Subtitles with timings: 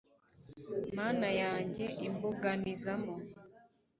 [0.97, 3.13] mana yanjye, imbuganizamo